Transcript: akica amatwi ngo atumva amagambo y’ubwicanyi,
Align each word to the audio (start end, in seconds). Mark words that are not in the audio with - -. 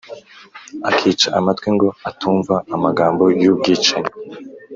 akica 0.89 1.27
amatwi 1.39 1.67
ngo 1.75 1.87
atumva 2.09 2.55
amagambo 2.75 3.23
y’ubwicanyi, 3.41 4.11